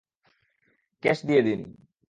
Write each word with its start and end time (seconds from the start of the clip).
Cash 1.03 1.19
দিয়ে 1.27 1.41
দিন! 1.41 1.61